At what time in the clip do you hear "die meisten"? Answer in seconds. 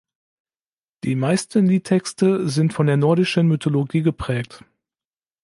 1.03-1.67